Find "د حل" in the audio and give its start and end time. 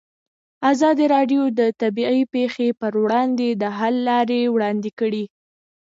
3.61-3.95